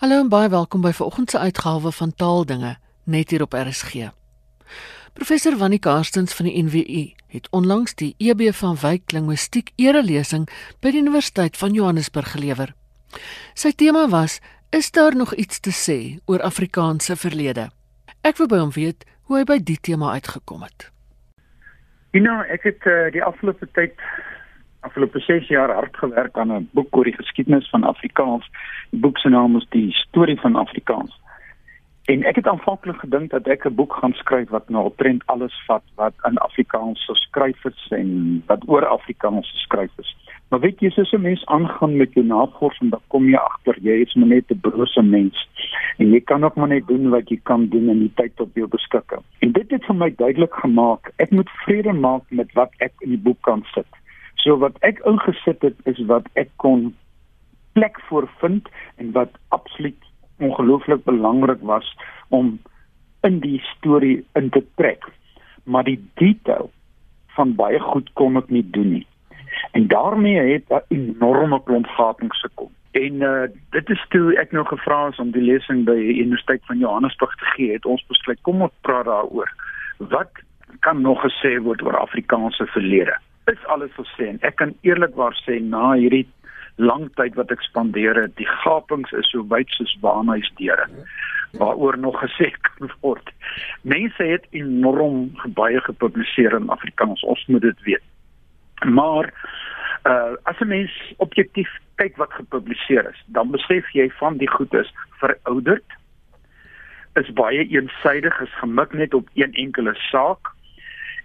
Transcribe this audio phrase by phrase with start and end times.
[0.00, 2.70] Hallo en baie welkom by vanoggend se uitgawe van Taaldinge
[3.04, 4.06] net hier op RSG.
[5.12, 7.02] Professor Wannie Karstens van die NWU
[7.34, 10.46] het onlangs die EB van Wyk Linguistiek erelesing
[10.80, 12.72] by die Universiteit van Johannesburg gelewer.
[13.52, 14.40] Sy tema was:
[14.70, 17.68] Is daar nog iets te sê oor Afrikaanse verlede?
[18.24, 20.88] Ek wil by hom weet hoe hy by die tema uitgekom het.
[22.16, 24.00] Know, ek het uh, die afgelope tyd
[24.80, 28.50] afgelope 6 jaar hard gewerk aan 'n boek oor die geskiedenis van Afrikaans.
[28.90, 31.20] Die boek se naam is Die Storie van Afrikaans.
[32.04, 35.62] En ek het aanvanklik gedink dat ek 'n boek gaan skryf wat nou omtrent alles
[35.66, 40.16] vat wat in Afrikaans geskryf is en wat oor Afrikaans geskryf is.
[40.48, 44.00] Maar weet jy, as 'n mens aangaan met jou navorsing, dan kom jy agter jy
[44.00, 45.48] is maar net 'n brose mens
[45.96, 48.54] en jy kan ook maar net doen wat jy kan doen in die tyd op
[48.54, 49.22] jou beskikking.
[49.38, 53.08] En dit het vir my duidelik gemaak, ek moet vrede maak met wat ek in
[53.08, 53.86] die boek kan sit.
[54.42, 56.90] So wat ek ingesit het is wat ek kon
[57.76, 60.08] plek voor vind en wat absoluut
[60.40, 61.96] ongelooflik belangrik was
[62.28, 62.58] om
[63.20, 65.04] in die storie in te trek.
[65.64, 66.70] Maar die detail
[67.36, 69.06] van baie goed kon ek nie doen nie.
[69.76, 72.70] En daarmee het 'n enorme klomp gapings gekom.
[72.90, 76.64] En uh, dit is toe ek nou gevra is om die lesing by die Universiteit
[76.66, 79.52] van Johannesburg te gee, het ons besluit kom ons praat daaroor.
[79.98, 80.30] Wat
[80.80, 83.14] kan nog gesê word oor Afrikaanse verlede?
[83.50, 86.26] Is alles gesê en ek kan eerlikwaar sê na hierdie
[86.80, 90.86] lang tyd wat ek spandeer het, die gapings is so wyd soos waarnuisdeure
[91.58, 93.30] waaroor nog gesê kan word.
[93.82, 98.06] Mense het enorm baie gepubliseer in Afrikaans, ons moet dit weet.
[98.86, 99.32] Maar
[100.08, 104.74] uh as 'n mens objektief kyk wat gepubliseer is, dan besef jy van die goed
[104.74, 105.84] is verouderd.
[107.14, 110.54] Is baie eensaidig, is gemik net op een enkele saak.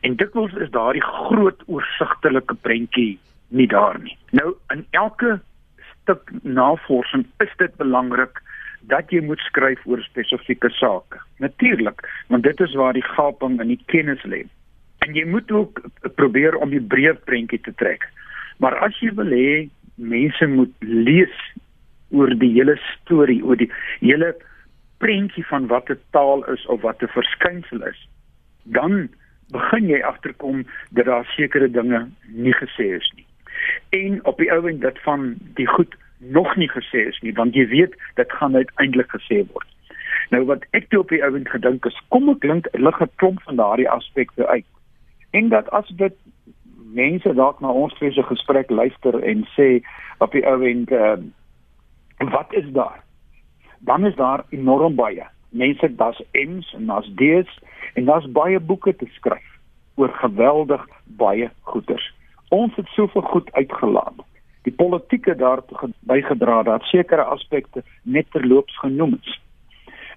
[0.05, 3.15] En dikwels is daardie groot oorsigtelike prentjie
[3.57, 4.17] nie daar nie.
[4.37, 5.39] Nou in elke
[5.93, 8.41] stuk navorsing is dit belangrik
[8.91, 11.21] dat jy moet skryf oor spesifieke sake.
[11.41, 14.43] Natuurlik, want dit is waar die gaping in die kennis lê.
[15.05, 15.81] En jy moet ook
[16.21, 18.05] probeer om die breë prentjie te trek.
[18.61, 19.49] Maar as jy wil hê
[19.95, 21.35] mense moet lees
[22.13, 23.71] oor die hele storie, oor die
[24.03, 24.35] hele
[25.01, 28.07] prentjie van wat 'n taal is of wat 'n verskynsel is,
[28.63, 29.09] dan
[29.51, 33.25] begin jy agterkom dat daar sekere dinge nie gesê is nie
[33.89, 37.55] en op die ou end dat van die goed nog nie gesê is nie want
[37.55, 39.67] jy weet dit gaan uiteindelik gesê word.
[40.29, 43.11] Nou wat ek toe op die ou end gedink is kom ek klink lig 'n
[43.15, 44.65] klomp van daardie aspekte uit.
[45.31, 46.15] En dat as dit
[46.93, 49.83] mense dalk na ons twee se gesprek luister en sê
[50.17, 51.17] op die ou end uh,
[52.17, 53.03] wat is daar?
[53.79, 55.27] Dan is daar enorm baie.
[55.55, 57.59] Mense daar's M's en daar's D's
[57.93, 59.51] en daar's baie boeke te skryf
[59.95, 62.13] oor geweldig baie goeters.
[62.49, 64.19] Ons het soveel goed uitgelaat.
[64.67, 69.39] Die politieke daartoe bygedra dat sekere aspekte net terloops genoem is.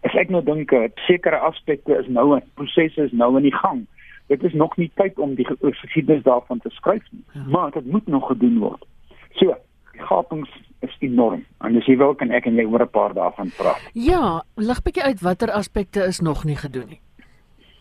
[0.07, 3.55] As ek nou dink dat sekere aspekte is nou 'n proses is nou in die
[3.55, 3.87] gang.
[4.27, 7.45] Dit is nog nie tyd om die geskiedenis daarvan te skryf nie, ja.
[7.49, 8.85] maar dit moet nog gedoen word.
[9.31, 9.57] So,
[9.99, 10.51] die gapings
[10.87, 11.45] is enorm.
[11.67, 13.83] En as jy wil kan ek en jy oor 'n paar daarvan praat.
[13.95, 17.01] Ja, lig bietjie uit watter aspekte is nog nie gedoen nie.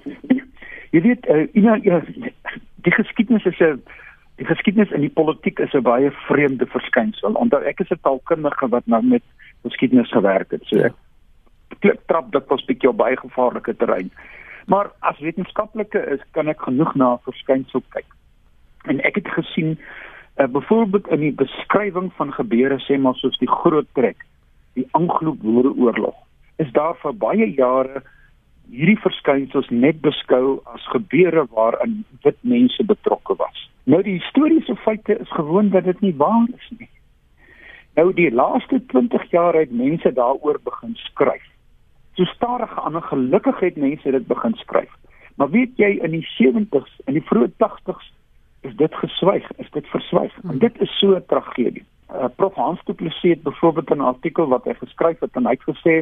[0.95, 2.01] Jy weet, uh, you know, ja,
[2.75, 3.83] die geskiedenis is 'n
[4.37, 7.33] Die geskiedenis in die politiek is 'n baie vreemde verskynsel.
[7.33, 9.23] Onthou ek is 'n taalkundige wat nou met
[9.63, 10.63] geskiedenis gewerk het.
[10.65, 10.77] So
[11.81, 14.11] ek trap dit was bietjie op baie gevaarlike terrein.
[14.65, 18.05] Maar as wetenskaplike is, kan ek genoeg na verskynsel kyk.
[18.85, 19.79] En ek het gesien
[20.37, 24.25] uh, byvoorbeeld in die beskrywing van gebeure sê maar soos die groot trek,
[24.73, 26.15] die Anglo-Boereoorlog,
[26.57, 28.03] is daar vir baie jare
[28.69, 33.63] hierdie verskynsels net beskou as gebeure waarin wit mense betrokke was.
[33.87, 36.89] Nou die historiese feite is gewoon dat dit nie waar is nie.
[37.95, 41.45] Nou die laaste 20 jaar het mense daaroor begin skryf.
[42.13, 44.91] So stadig aan 'n gelukkig het mense dit begin skryf.
[45.35, 48.11] Maar weet jy in die 70s en die vroeë 80s
[48.67, 50.33] is dit geswyg, is dit verswyg.
[50.43, 50.63] En hmm.
[50.63, 51.85] dit is so 'n tragedie.
[52.11, 55.55] Uh, Prof Hans Du Plessis het byvoorbeeld 'n artikel wat hy geskryf het en hy
[55.57, 55.95] het gesê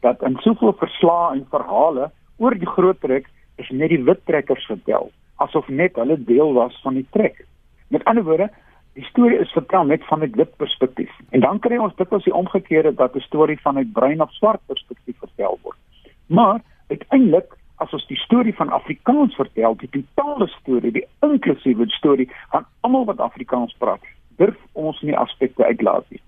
[0.00, 4.64] dat in soveel verslae en verhale oor die groot trek is net die wit trekkers
[4.66, 5.10] vertel
[5.44, 7.44] asof net hulle deel was van die trek.
[7.88, 8.50] Met ander woorde,
[8.98, 11.12] die storie is vertel net van 'n wit perspektief.
[11.30, 14.60] En dan kry ons dikwels die omgekeerde dat 'n storie van 'n bruin of swart
[14.66, 15.78] perspektief vertel word.
[16.26, 22.28] Maar uiteindelik as ons die storie van Afrikaans vertel, die totale storie, die inklusiewe storie
[22.52, 24.04] van almal wat Afrikaans praat,
[24.40, 26.20] durf ons nie aspekte uitlaat nie.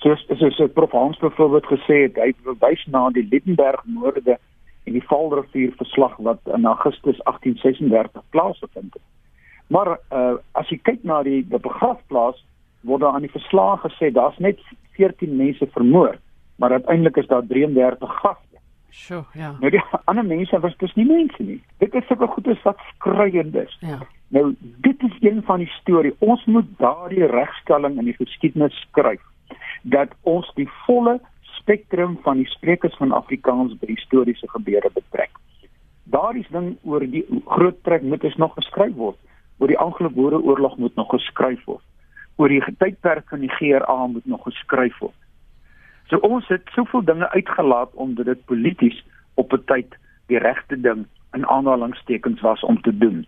[0.00, 2.32] Soos soos so, Prof Hans byvoorbeeld gesê het, hy
[2.64, 4.38] wys na die Liebenberg moorde
[4.88, 9.06] en die Vaalrivier verslag wat in Augustus 1836 plaasgevind het.
[9.70, 12.40] Maar uh, as jy kyk na die, die begrafplaas
[12.88, 14.58] word daar aan die verslag gesê daar's net
[14.96, 16.16] 14 mense vermoor,
[16.56, 18.49] maar uiteindelik is daar 33 gaste.
[18.90, 19.54] Sjoe, ja.
[19.60, 21.60] Nou die ander mense was dis nie mense nie.
[21.78, 23.76] Dit is sulke goeie wat skreiend is.
[23.86, 24.00] Ja.
[24.34, 24.54] Nou
[24.86, 26.14] dit is een van die storie.
[26.18, 29.22] Ons moet daardie regstelling in die geskiedenis skryf
[29.82, 31.18] dat ons die volle
[31.56, 35.30] spektrum van die sprekers van Afrikaans by historiese gebeure betrek.
[36.10, 39.18] Daardie ding oor die groot trek moet is nog geskryf word.
[39.58, 41.84] Oor die Anglo-Boereoorlog moet nog geskryf word.
[42.36, 45.16] Oor die tydperk van die GRA moet nog geskryf word.
[46.10, 49.04] So ons het soveel dinge uitgelaat omdat dit polities
[49.34, 53.26] op 'n tyd die regte ding in aanhalingstekens was om te doen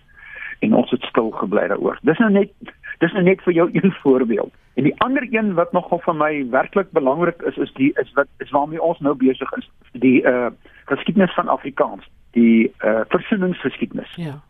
[0.59, 1.99] en ons het stil gebly daaroor.
[2.03, 2.51] Dis nou net
[2.99, 4.53] dis nou net vir jou een voorbeeld.
[4.75, 8.29] En die ander een wat nogal vir my werklik belangrik is is die is wat
[8.39, 10.51] is waarmee ons nou besig is, die uh
[10.85, 14.15] geskiedenis van Afrikaans, die uh versoeningsgeskiedenis.
[14.15, 14.41] Ja.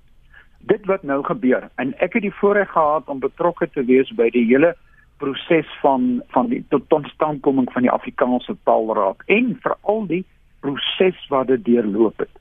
[0.58, 4.30] Dit wat nou gebeur en ek het die voorreg gehad om betrokke te wees by
[4.30, 4.76] die hele
[5.22, 10.24] proses van van die tot totstandkoming van die Afrikaanse Taalraad en veral die
[10.60, 12.32] proses wat dit deurloop het.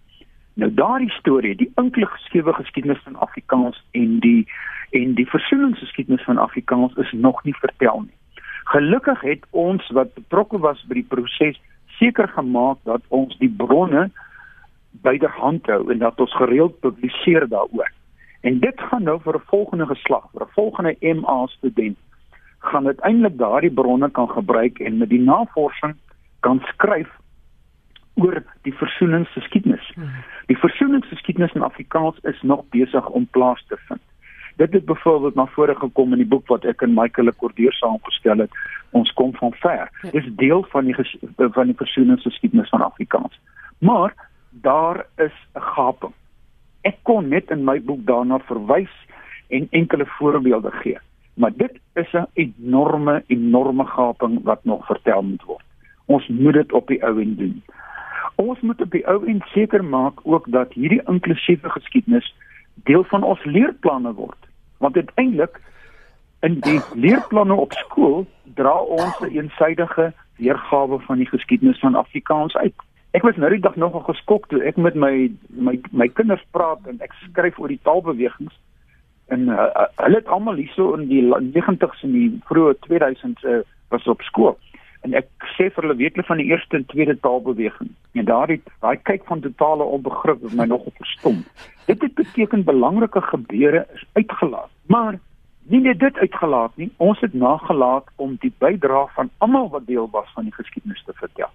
[0.53, 4.47] Nou daardie storie, die inklusiewe geskiedenis van Afrikaans en die
[4.97, 8.17] en die versoeningsgeskiedenis van Afrikaans is nog nie vertel nie.
[8.73, 11.61] Gelukkig het ons wat betrokke was by die proses
[11.99, 14.09] seker gemaak dat ons die bronne
[15.05, 17.89] byderhand hou en dat ons gereeld publiseer daaroor.
[18.41, 21.97] En dit gaan nou vir 'n volgende geslag, vir 'n volgende MA student
[22.61, 25.95] gaan uiteindelik daardie bronne kan gebruik en met die navorsing
[26.39, 27.09] kan skryf
[28.13, 29.91] oor die versoeningsgeskiedenis.
[29.95, 30.09] Hmm.
[30.45, 34.01] Die versoeningsgeskiedenis in Afrikaans is nog besig om plaas te vind.
[34.55, 38.43] Dit het byvoorbeeld na vore gekom in die boek wat ek en Michael Lekordeur saamgestel
[38.43, 38.57] het.
[38.91, 39.87] Ons kom van ver.
[40.01, 40.11] Ja.
[40.11, 40.95] Dis deel van die
[41.37, 43.39] van die versoeningsgeskiedenis van Afrikaans.
[43.79, 44.13] Maar
[44.49, 46.13] daar is 'n gaping.
[46.81, 48.93] Ek kon net in my boek daarna verwys
[49.47, 50.99] en enkele voorbeelde gee.
[51.41, 55.65] Maar dit is 'n enorme enorme gaping wat nog vertel moet word.
[56.05, 57.63] Ons moet dit op die ou en doen.
[58.35, 62.35] Ons moet op die ou en seker maak ook dat hierdie inklusiewe geskiedenis
[62.73, 64.37] deel van ons leerplanne word.
[64.77, 65.59] Want uiteindelik
[66.39, 72.55] in die leerplanne op skool dra ons 'n eensydige weergawe van die geskiedenis van Afrikaans
[72.55, 72.75] uit.
[73.11, 76.87] Ek was nou die dag nogal geskok toe ek met my my my kinders praat
[76.87, 78.59] en ek skryf oor die taalbewegings
[79.31, 83.61] en uh, uh, hulle het almal hierso in die 90's en die vroeë 2000s uh,
[83.93, 84.57] was op skool.
[85.07, 87.89] En ek sê vir hulle weet hulle van die eerste en tweede taalbeweging.
[88.19, 91.41] En daardie daai kyk van totale onbegrip het my nogal verstom.
[91.87, 94.69] Dit het beteken belangrike gebeure is uitgelaat.
[94.93, 95.17] Maar
[95.71, 100.09] nie net dit uitgelaat nie ons het nagelaat om die bydrae van almal wat deel
[100.11, 101.49] was van die geskiedenis te vertel.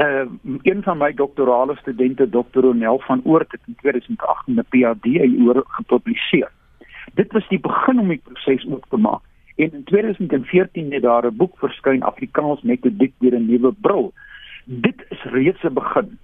[0.00, 0.24] Uh,
[0.64, 2.64] een van my doktorale studente Dr.
[2.64, 5.06] Ronel van Oort het in 2008 'n PhD
[5.44, 6.50] oor gepubliseer
[7.14, 9.22] dit was die begin om die proses oop te maak.
[9.56, 14.12] En in 2014 het daar 'n boek verskyn Afrikaans metodiek deur 'n nuwe bril.
[14.64, 16.18] Dit is reeds 'n begin,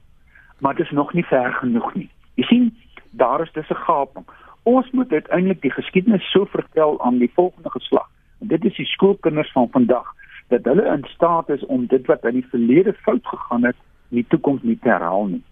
[0.58, 2.10] maar dit is nog nie ver genoeg nie.
[2.34, 2.76] Jy sien,
[3.10, 4.24] daar is dis 'n gaping.
[4.62, 8.08] Ons moet uiteindelik die geskiedenis so vertel aan die volgende geslag.
[8.40, 10.14] En dit is die skoolkinders van vandag
[10.48, 13.76] dat hulle in staat is om dit wat in die verlede fout gegaan het,
[14.10, 15.42] in die toekoms nie te herhaal nie.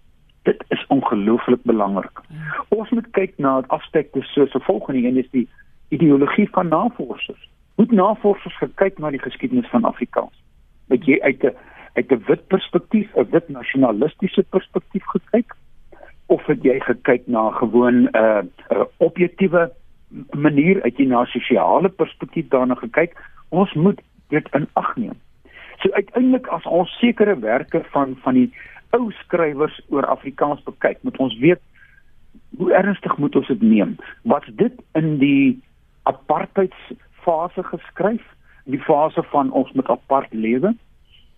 [0.44, 2.20] Dit is ongelooflik belangrik.
[2.28, 2.64] Ja.
[2.68, 5.48] Ons moet kyk na aspekte soos 'n volgende een is die
[5.88, 7.48] ideologie van navorsers.
[7.76, 10.42] Moet navorsers gekyk na die geskiedenis van Afrikaans?
[10.88, 11.56] Het jy uit 'n
[11.92, 15.54] uit 'n wit perspektief, 'n wit nasionalistiese perspektief gekyk
[16.26, 19.72] of het jy gekyk na gewoon 'n uh, 'n objektiewe
[20.30, 23.12] manier uit 'n sosiale perspektief daarna gekyk?
[23.48, 25.18] Ons moet dit in ag neem.
[25.78, 28.54] So uiteindelik as ons sekere werke van van die
[28.94, 31.62] ou skrywers oor Afrikaans bekyk, moet ons weet
[32.58, 33.96] hoe ernstig moet ons dit neem?
[34.22, 35.62] Wat dit in die
[36.10, 38.24] apartheidsfase geskryf,
[38.70, 40.74] die fase van ons met apart lewe?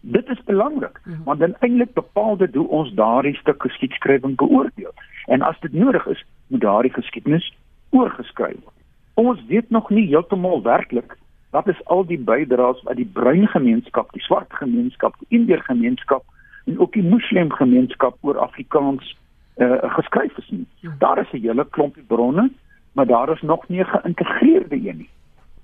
[0.00, 1.16] Dit is belangrik, ja.
[1.24, 4.92] want dan eintlik bepaal dit hoe ons daardie stuk geskiedskrywing beoordeel.
[5.26, 7.48] En as dit nodig is, moet daardie geskiedenis
[7.90, 8.74] oorgeskryf word.
[9.14, 11.16] Ons weet nog nie heeltemal werklik
[11.50, 16.24] wat is al die bydraes wat die bruin gemeenskap, die swart gemeenskap, die indiër gemeenskap
[16.66, 19.16] en ook die moslim gemeenskap oor Afrikaans
[19.56, 20.66] uh, geskryf is nie.
[20.80, 20.94] Ja.
[20.98, 22.50] Daar is 'n hele klompie bronne,
[22.92, 25.10] maar daar is nog nie 'n geïntegreerde een nie.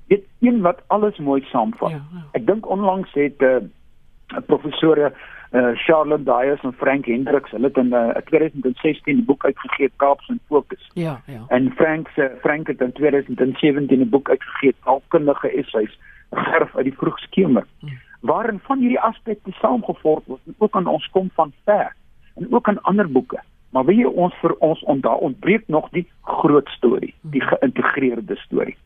[0.07, 1.91] Dit een wat alles mooi saamvat.
[1.91, 2.25] Ja, ja.
[2.31, 5.13] Ek dink onlangs het 'n uh, eh, professore
[5.53, 10.29] uh, Charlotte Dias en Frank Hendricks, hulle het in uh, 2016 'n boek uitgegee, Kaaps
[10.29, 10.91] en Fokus.
[10.93, 11.45] Ja, ja.
[11.49, 15.99] En Frank se uh, Frank het in 2017 'n boek uitgegee, Taalkundige Essays,
[16.31, 17.67] Gerf uit die vroegskemer.
[17.79, 17.89] Ja
[18.23, 21.95] waarin van hierdie aspekte saamgevoeg word en ook aan ons kom van ver
[22.35, 23.41] en ook aan ander boeke.
[23.71, 28.77] Maar wie ons vir ons ontda ontbreek nog die groot storie, die geïntegreerde storie.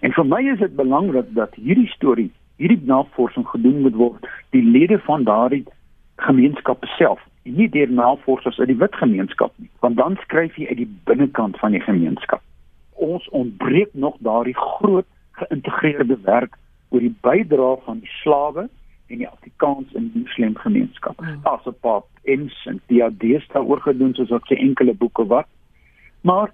[0.00, 4.62] En vir my is dit belangrik dat hierdie storie, hierdie navorsing gedoen moet word, die
[4.62, 5.64] lede van daardie
[6.16, 10.82] gemeenskappe self, nie deur navorsers uit die wit gemeenskap nie, want dan skryf jy uit
[10.82, 12.42] die binnekant van die gemeenskap.
[12.92, 15.06] Ons ontbreek nog daardie groot
[15.40, 16.58] geïntegreerde werk
[16.88, 18.68] oor die bydrae van die slawe
[19.08, 21.20] en die Afrikaans in die moslim gemeenskap.
[21.20, 21.40] Mm.
[21.42, 25.46] Daar's 'n paar ens en diadees daaroor gedoen soos op se enkele boeke wat.
[26.20, 26.52] Maar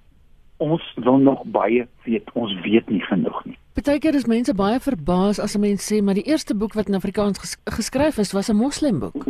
[0.57, 2.33] ons wil nog baie weet.
[2.33, 3.59] Ons weet nie genoeg nie.
[3.75, 6.95] Partykeer is mense baie verbaas as 'n mens sê maar die eerste boek wat in
[6.95, 9.25] Afrikaans ges geskryf is was 'n moslimboek.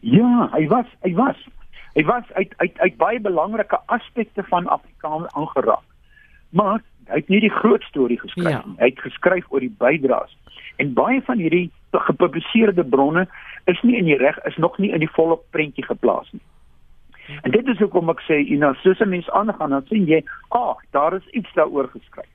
[0.00, 1.36] Ja, hy was, hy was.
[1.94, 5.93] Hy was uit uit uit baie belangrike aspekte van Afrikaans aangeraak.
[6.54, 8.62] Maar hy het nie die groot storie geskryf ja.
[8.66, 8.78] nie.
[8.78, 10.36] Hy het geskryf oor die bydraes.
[10.82, 13.26] En baie van hierdie gepubliseerde bronne
[13.70, 16.42] is nie in die reg is nog nie in die volle prentjie geplaas nie.
[17.42, 20.20] En dit is hoekom ek sê, jy nou, soos 'n mens aangaan, dan sien jy,
[20.48, 22.30] ag, oh, daar is iets daaroor geskryf.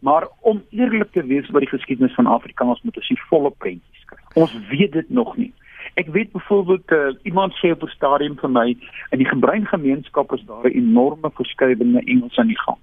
[0.00, 4.00] Maar om eerlik te wees oor die geskiedenis van Afrikaans moet ons die volle prentjie
[4.00, 4.36] skryf.
[4.36, 5.52] Ons weet dit nog nie.
[5.94, 8.76] Ek weet byvoorbeeld uh, iemand sê op 'n stadium vir my
[9.10, 12.78] in die gebreingemeenskap is daar 'n enorme verskywing in Engels aan die gang.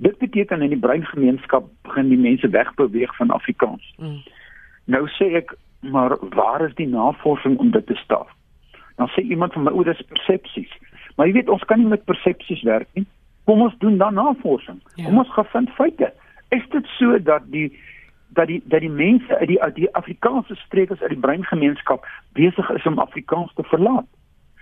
[0.00, 3.94] Dit beteken in die breingemeenskap begin die mense wegbeweeg van Afrikaans.
[3.98, 4.22] Mm.
[4.84, 8.30] Nou sê ek, maar waar is die navorsing om dit te staaf?
[8.96, 10.72] Dan sê iemand van my oor dis persepsies.
[11.16, 13.04] Maar jy weet ons kan nie met persepsies werk nie.
[13.44, 14.80] Kom ons doen dan navorsing.
[14.94, 15.04] Ja.
[15.04, 16.12] Kom ons gaan vind feite.
[16.48, 17.68] Is dit so dat die
[18.32, 22.70] dat die dat die mense uit die uit die Afrikaanse streke uit die breingemeenskap besig
[22.70, 24.08] is om Afrikaans te verlaat?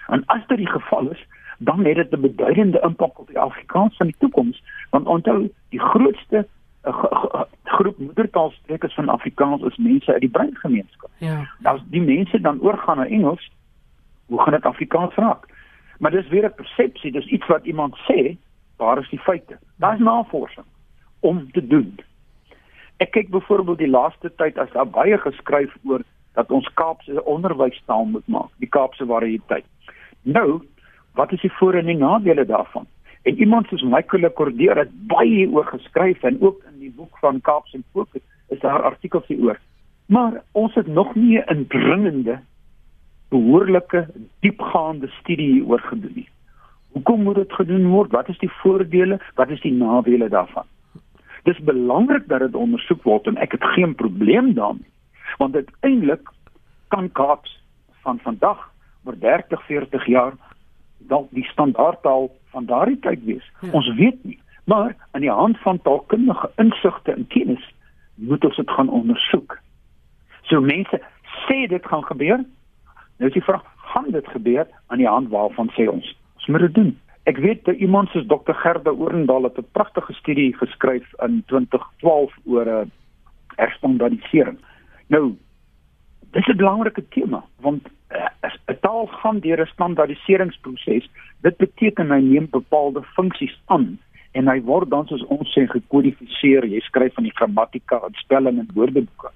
[0.08, 1.22] En as dit die geval is,
[1.58, 5.80] dan het dit 'n beduidende impak op die Afrikaans van die toekoms, want onthou, die
[5.80, 6.46] grootste
[6.82, 11.10] 'n groep moedertaalsprekers van Afrikaans is mense uit die breingemeenskap.
[11.18, 11.48] Ja.
[11.62, 13.50] As die mense dan oorgaan na Engels,
[14.26, 15.46] hoe gaan dit Afrikaans raak?
[15.98, 18.36] Maar dis weer 'n persepsie, dis iets wat iemand sê,
[18.76, 19.58] waar is die feite?
[19.76, 20.66] Daar's navorsing
[21.20, 21.98] om te doen.
[22.96, 28.04] Ek kyk byvoorbeeld die laaste tyd as daar baie geskryf oor dat ons Kaapse onderwystaal
[28.04, 29.64] moet maak, die Kaapse variëteit.
[30.22, 30.62] Nou,
[31.18, 32.86] wat is die voor en die nadele daarvan?
[33.22, 37.40] En iemand soos Michael Cordier het baie oor geskryf en ook in die boek van
[37.40, 39.58] Kaaps en Fokus is daar artikels hieroor.
[40.06, 42.38] Maar ons het nog nie 'n dringende
[43.28, 44.06] behoorlike
[44.40, 46.28] diepgaande studie hieroor gedoen nie.
[46.92, 48.10] Hoekom moet dit gedoen word?
[48.10, 49.20] Wat is die voordele?
[49.34, 50.66] Wat is die nadele daarvan?
[51.42, 54.90] Dis belangrik dat dit ondersoek word en ek het geen probleem daarmee.
[55.38, 56.30] Want uiteindelik
[56.88, 57.62] kan Kaaps
[58.02, 58.72] van vandag
[59.04, 60.32] oor 30, 40 jaar
[60.98, 63.52] dalk die standaardtaal van daardie tyd wees.
[63.60, 63.70] Ja.
[63.70, 67.74] Ons weet nie, maar aan die hand van taalkundige insigte en kennis
[68.14, 69.58] moet ons dit gaan ondersoek.
[70.42, 71.00] So mense
[71.46, 72.44] sê dit gaan gebeur.
[73.18, 76.16] Nou is die vraag, gaan dit gebeur aan die hand waarvan sê ons?
[76.36, 76.92] Ons moet dit doen.
[77.28, 82.32] Ek weet dat iemand soos Dr Gerda Orendal het 'n pragtige studie geskryf in 2012
[82.44, 82.86] oor 'n uh,
[83.56, 84.58] herstandardisering.
[85.06, 85.36] Nou,
[86.32, 88.28] dis 'n belangrike tema want uh,
[88.66, 91.10] 'n taal gaan deur 'n standaardiseringsproses.
[91.40, 93.98] Dit beteken hy neem bepaalde funksies aan
[94.32, 96.66] en hy word dan soos ons sê gekodifiseer.
[96.66, 99.30] Jy skryf van die grammatika en spelling in woordeboeke.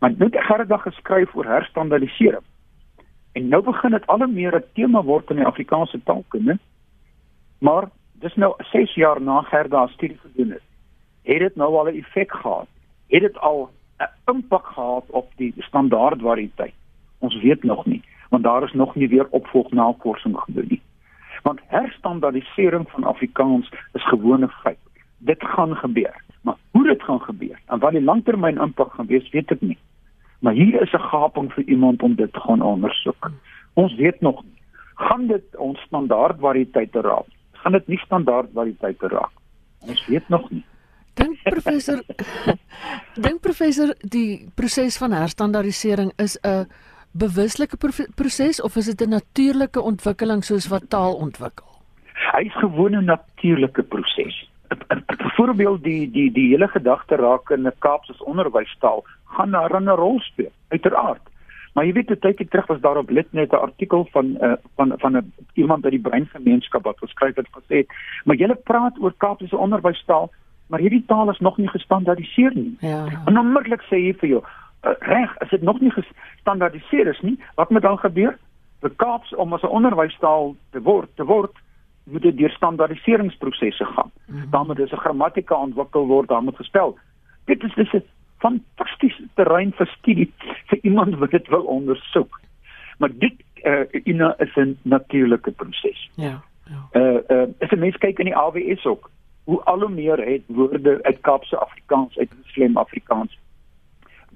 [0.00, 2.44] Maar nou het Gerda geskryf oor herstandardisering.
[3.32, 6.58] En nou begin dit al meer 'n tema word in die Afrikaanse taalkunde.
[7.58, 10.62] Maar dis nou 6 jaar na Gerda studie gedoen het.
[11.22, 12.68] Het dit nou al 'n effek gehad?
[13.08, 13.70] Het dit al
[14.26, 16.74] impak gehad op die standaardvariëteit?
[17.18, 20.82] Ons weet nog nie, want daar is nog nie weer opvolgnavorsing gedoen nie.
[21.42, 24.78] Want herstandardisering van Afrikaans is gewone feit.
[25.18, 26.22] Dit gaan gebeur.
[26.42, 29.78] Maar hoe dit gaan gebeur en wat die langtermyn impak gaan wees, weet ek nie.
[30.38, 33.30] Maar hier is 'n gaping vir iemand om dit te gaan ondersoek.
[33.74, 34.60] Ons weet nog nie.
[34.94, 37.26] Gaan dit ons standaardvariëteite raak?
[37.52, 39.30] Gaan dit nie standaardvariëteite raak?
[39.80, 40.64] Ons weet nog nie.
[41.14, 42.00] Dink professor
[43.24, 46.66] Dink professor die proses van herstandardisering is 'n
[47.12, 47.76] bewuslike
[48.14, 51.68] proses of is dit 'n natuurlike ontwikkeling soos wat taal ontwikkel?
[52.32, 54.48] Hy is gewoon 'n natuurlike proses.
[55.06, 60.20] Byvoorbeeld die die die hele gedagte raak in 'n Kaapse onderwystaal gaan daar 'n rol
[60.20, 61.22] speel, uiteraard.
[61.72, 64.92] Maar jy weet te tydjie terug was daar op Litnet 'n artikel van uh, van
[64.96, 67.86] van 'n iemand uit die breingemeenskap wat geskryf het gesê,
[68.24, 70.30] "Maar julle praat oor Kaapse onderwystaal,
[70.66, 73.06] maar hierdie taal is nog nie gestandaardiseer nie." Ja.
[73.24, 77.38] En onmiddellik sê hy vir jou, uh, reg, as dit nog nie gestandaardiseer is nie,
[77.54, 78.38] wat moet dan gebeur?
[78.80, 81.52] Vir Kaaps om as 'n onderwystaal te word, te word
[82.04, 84.10] moet dit deur standaardiseringsprosesse gaan.
[84.26, 84.50] Mm -hmm.
[84.50, 86.98] Dan moet dus 'n grammatika ontwikkel word, dan moet gespel.
[87.44, 88.04] Dit is dis 'n
[88.38, 90.32] fantastiese terrein vir studie
[90.66, 92.40] vir iemand wat dit wil ondersoek.
[92.98, 96.10] Maar dit uh, is 'n natuurlike proses.
[96.14, 96.42] Ja.
[96.64, 97.00] Ja.
[97.00, 99.10] Uh uh as 'n mens kyk in die AWS ook,
[99.44, 103.38] hoe al hoe meer het woorde uit Kaapse Afrikaans uit Muslim Afrikaans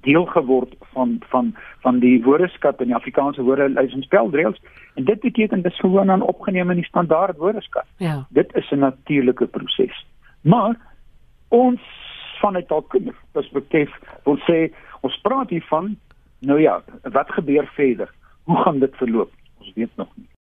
[0.00, 4.60] deel geword van van van die woordeskat in die Afrikaanse woordelys en spelreëls
[4.94, 7.86] en dit beteken dis gewoon aan opgeneem in die standaard woordeskat.
[7.96, 8.26] Ja.
[8.28, 10.06] Dit is 'n natuurlike proses.
[10.40, 10.76] Maar
[11.48, 11.80] ons
[12.40, 13.90] vanuit taalkundige perspektief
[14.24, 15.96] wil sê ons praat hiervan
[16.38, 18.10] nou ja, wat gebeur verder?
[18.42, 19.30] Hoe gaan dit verloop?
[19.58, 20.35] Ons weet nog nie.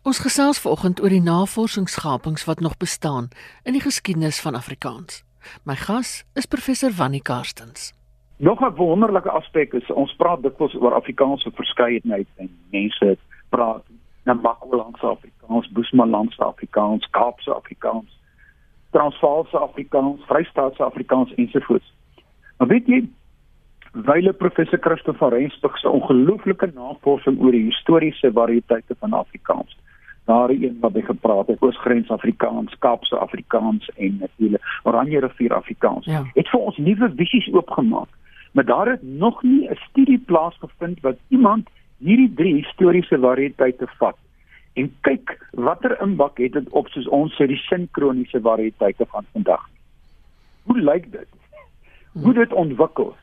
[0.00, 3.26] Ons gesels vanoggend oor die navorsingsgapings wat nog bestaan
[3.68, 5.18] in die geskiedenis van Afrikaans.
[5.68, 7.92] My gas is professor Wannie Karstens.
[8.38, 13.84] Nog 'n wonderlike aspek is ons praat dikwels oor Afrikaanse verskeidenheid en mense praat
[14.24, 18.18] Namakwalandse Afrikaans, Boesmanlandse Afrikaans, Kaapse Afrikaans,
[18.90, 21.92] Transvaalse Afrikaans, Vrystaatse Afrikaans ensovoorts.
[22.58, 23.08] Maar weet jy,
[23.92, 29.76] wyle professor Christoffel Rensburg se ongelooflike navorsing oor die historiese variëteite van Afrikaans
[30.30, 36.06] daar een wat hy gepraat het oosgrens Afrikaans, Kaapse Afrikaans en natuurlik Oranje rivier Afrikaans.
[36.06, 36.22] Ja.
[36.34, 38.08] Het vir ons nuwe visies oopgemaak.
[38.52, 41.68] Maar daar het nog nie 'n studie plaasgevind wat iemand
[41.98, 44.16] hierdie drie historiese variëteite vat
[44.72, 49.68] en kyk watter impak het dit op soos ons sê die sinkroniese variëteite van vandag.
[50.62, 51.28] Hoe lyk dit?
[52.12, 53.14] Hoe dit ontwikkel?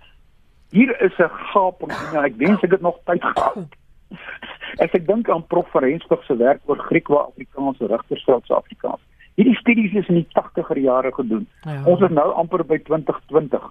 [0.70, 3.76] Hier is 'n gaping en ek wens ek het nog tyd gehad.
[4.84, 9.02] As ek dink aan Prof Rensburg se werk oor Griekwa-Afrikaanse Rigtersveld se Afrikaans.
[9.38, 11.48] Hierdie studies is in die 80er jare gedoen.
[11.62, 11.82] Ja.
[11.86, 13.68] Ons is nou amper by 2020.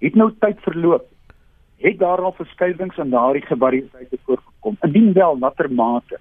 [0.00, 1.08] Het nou tyd verloop.
[1.82, 4.76] Het daar al verskuiwings in daardie gevarieteite voorgekom?
[4.86, 6.20] Indien wel, watter mate?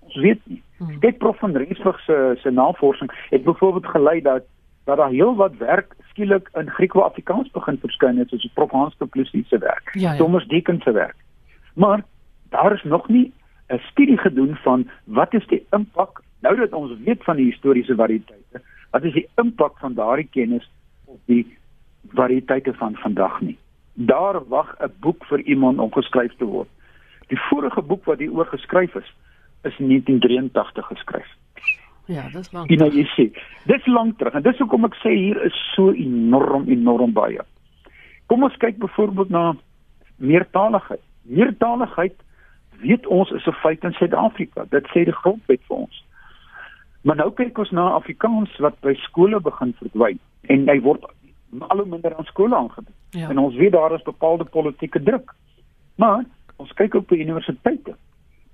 [0.00, 0.62] Ons weet nie.
[0.78, 0.98] Hmm.
[1.00, 4.48] Dit Prof van Rensburg se se navorsing het byvoorbeeld gelei dat
[4.84, 9.58] dat daar heelwat werk skielik in Griekwa-Afrikaans begin verskyn het soos Prof Hans Plessis se
[9.58, 9.94] werk.
[9.94, 10.16] Ja, ja.
[10.16, 11.16] Thomas Deeken se werk.
[11.74, 12.02] Maar
[12.52, 13.32] daar is nog nie
[13.68, 17.94] 'n studie gedoen van wat is die impak nou dat ons weet van die historiese
[17.94, 20.70] variëteite, wat is die impak van daardie kennis
[21.04, 21.46] op die
[22.18, 23.58] variëteite van vandag nie.
[23.94, 26.68] Daar wag 'n boek vir iemand om geskryf te word.
[27.28, 29.14] Die vorige boek wat hieroor geskryf is,
[29.62, 31.30] is in 1983 geskryf.
[32.06, 32.70] Ja, dis lank.
[32.70, 33.30] Jy nou jy sê,
[33.66, 37.40] dis lank terug en dis hoekom ek sê hier is so enorm enorm baie.
[38.26, 39.54] Kom ons kyk byvoorbeeld na
[40.16, 41.02] meertaligheid.
[41.22, 42.16] Meertaligheid
[42.82, 44.64] weet ons is 'n feit in Suid-Afrika.
[44.70, 46.04] Dit sê die grondwet vir ons.
[47.02, 50.18] Maar nou kyk ons na Afrikaans wat by skole begin verdwyn
[50.50, 51.04] en hy word
[51.58, 52.94] al hoe minder aan skole aangebied.
[53.10, 53.28] Ja.
[53.28, 55.34] En ons weet daar is bepaalde politieke druk.
[55.94, 56.24] Maar
[56.56, 57.96] ons kyk ook by universiteite.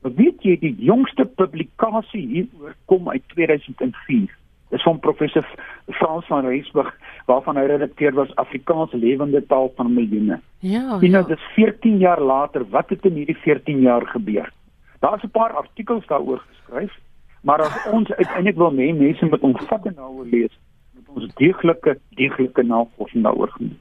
[0.03, 4.35] Weet jy die jongste publikasie hieroor kom uit 2004.
[4.69, 5.47] Dis van professor
[5.87, 6.93] Frans van Reisburg
[7.27, 10.41] waarvan hy redakteur was Afrikaans lewende taal van miljoene.
[10.61, 10.99] Ja.
[11.01, 11.35] Jy nou ja.
[11.35, 14.53] dis 14 jaar later, wat het in hierdie 14 jaar gebeur?
[15.01, 16.99] Daar's 'n paar artikels daaroor geskryf,
[17.41, 20.59] maar as ons uiteindelik wil hê mense moet omvattend daaroor lees,
[20.95, 23.79] moet ons deeglike deeglike navorsing daaroor doen.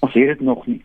[0.00, 0.84] Ons het dit nog nie.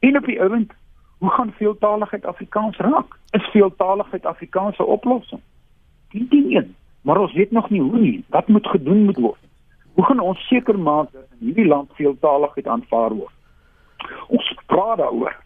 [0.00, 0.72] En op die ouend,
[1.18, 3.18] hoe gaan veeltaligheid Afrikaans raak?
[3.30, 5.40] Is veeltaligheid Afrikaans 'n oplossing?
[6.10, 8.24] Die ding een, maar ons weet nog nie hoe nie.
[8.28, 9.38] Wat moet gedoen moet word?
[9.94, 13.32] Hoe gaan ons seker maak dat in hierdie land veeltaligheid aanvaar word?
[14.28, 15.36] Ons praat daaroor.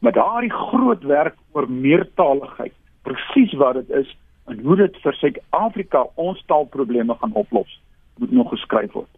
[0.00, 4.16] Maar daardie groot werk oor meertaligheid, presies wat dit is
[4.50, 7.80] en hoe dit vir Suid-Afrika ons taalprobleme gaan oplos,
[8.18, 9.08] moet nog geskryf word.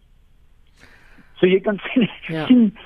[1.41, 2.47] So jy kan sien, Ja.
[2.47, 2.77] sien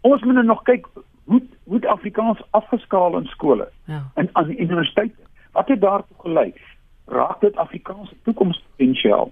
[0.00, 0.86] ons moet nou nog kyk
[1.28, 4.02] hoe hoe Afrikaans afgeskaal in skole Ja.
[4.14, 5.18] en aan universiteite.
[5.52, 6.52] Wat het daartoe gelei?
[7.08, 9.30] Raak dit Afrikaans se toekomspotensiaal?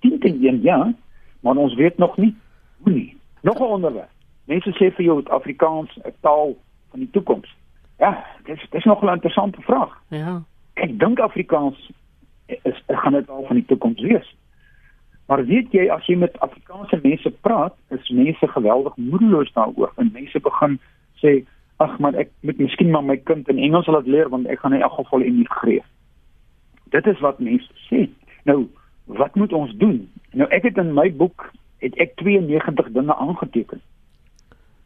[0.00, 0.94] 10 teen 1 ja,
[1.40, 2.34] maar ons weet nog nie
[2.82, 3.16] hoe nie.
[3.40, 4.10] Nog 'n onderwerp.
[4.44, 6.56] Mense sê vir jou dat Afrikaans 'n taal
[6.90, 7.56] van die toekoms.
[7.98, 10.02] Ja, dis dis nog 'n interessante vraag.
[10.08, 10.42] Ja.
[10.72, 11.90] Ek dink Afrikaans
[12.46, 14.36] is gaan dit al van die toekoms wees.
[15.26, 20.10] Maar weet jy as jy met Afrikaanse mense praat, is mense geweldig moedeloos daaroor en
[20.12, 20.78] mense begin
[21.22, 21.44] sê
[21.76, 24.76] ag man ek moet miskien maar my kind in Engels laat leer want ek gaan
[24.76, 25.84] in elk geval immigreer.
[26.94, 28.04] Dit is wat mense sê.
[28.46, 28.68] Nou,
[29.04, 29.96] wat moet ons doen?
[30.38, 31.48] Nou ek het in my boek
[31.82, 33.80] het ek 92 dinge aangeteken.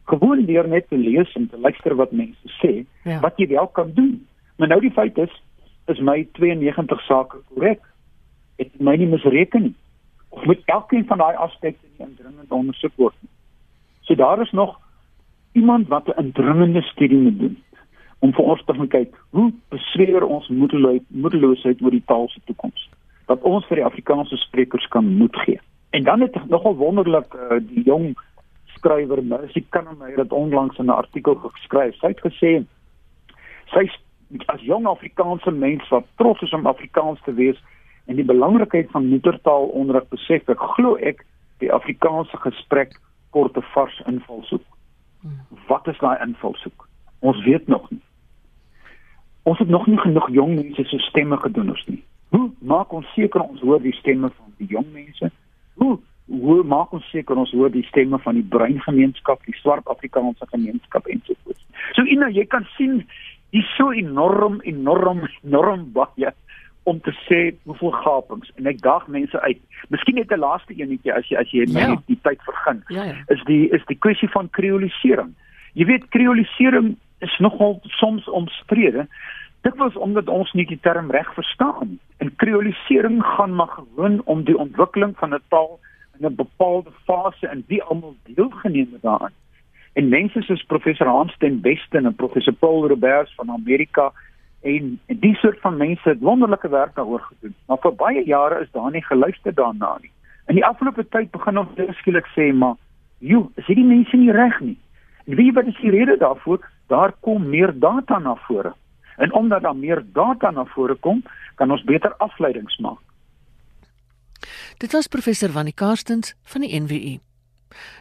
[0.09, 3.19] Gewoon deur net te lees en te luister wat mense sê, Ja.
[3.21, 4.25] wat jy wel kan doen.
[4.57, 5.35] Maar nou die feit is
[5.89, 7.81] is my 92 sake korrek.
[8.57, 9.75] Het my nie misreken nie.
[10.29, 13.29] Of moet elkeen van daai aspekte nie indringend ondersoek word nie.
[14.01, 14.79] So daar is nog
[15.53, 17.57] iemand wat 'n indringende studie moet doen
[18.19, 22.41] om vir ons te gaan kyk hoe besweer ons moedeloosheid moedeloosheid oor die taal se
[22.45, 22.89] toekoms
[23.31, 25.59] dat ons vir die Afrikaanse sprekers kan moed gee.
[25.93, 28.15] En dan het nogal wonderlik uh, die jong
[28.73, 31.95] skrywer Mercy Kannemeyer het onlangs in 'n artikel geskryf.
[31.95, 32.51] Sy het gesê
[33.73, 33.85] sy
[34.45, 37.57] as jong Afrikaanse mens wat trots is om Afrikaans te wees
[38.05, 41.25] en die belangrikheid van moedertaal onderrig besef, ek glo ek
[41.59, 44.65] die Afrikaanse gesprek kort 'n vars invalshoek.
[45.67, 46.87] Wat is daai invalshoek?
[47.19, 48.01] Ons weet nog nie.
[49.49, 52.03] Ons het nog nie genoeg jong mense se stemme gedoen ons nie.
[52.35, 55.31] Hoe maak ons seker ons hoor die stemme van die jong mense?
[55.81, 55.97] Hoe
[56.29, 60.45] hoe maak ons seker ons hoor die stemme van die bruin gemeenskap, die swart Afrikaanse
[60.51, 61.63] gemeenskap en so voort.
[61.97, 62.99] So Ina, jy kan sien
[63.55, 66.33] dis so enorm enorm enorm baie
[66.89, 69.61] om te sê hoeveel gapings en ek daag mense uit.
[69.89, 71.95] Miskien net 'n laaste enetjie as jy as jy ja.
[72.05, 72.83] die tyd vergun.
[72.93, 73.17] Ja, ja.
[73.33, 75.33] Is die is die kwessie van kreolisering.
[75.73, 79.07] Jy weet kreolisering is nogal soms omstrede.
[79.61, 81.99] Dit was omdat ons nie die term reg verstaan.
[82.17, 85.79] En kreolisering gaan maar gewoon om die ontwikkeling van 'n taal
[86.19, 89.33] in 'n bepaalde fase en wie almal deelgeneem het daaraan.
[89.93, 94.11] En mense soos professor Hans ten Besten en professor Paul Roberts van Amerika
[94.61, 97.55] en, en die soort van mense het wonderlike werk daaroor gedoen.
[97.67, 100.11] Maar vir baie jare is daar nie geluister daarna nie.
[100.47, 102.75] In die afgelope tyd begin ons skielik sê maar,
[103.17, 104.77] "Jo, is hierdie mense nie reg nie?"
[105.25, 106.69] En wie wat is die rede daarvoor?
[106.87, 108.73] Daar kom meer data na vore.
[109.19, 111.23] En omdat daar meer data na vore kom,
[111.55, 112.99] kan ons beter afleidings maak.
[114.79, 117.19] Dit was professor Wannie Karstens van die NWU.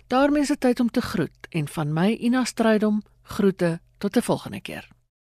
[0.06, 4.22] daarmee is dit tyd om te groet en van my Ina Strydom groete tot 'n
[4.22, 4.97] volgende keer.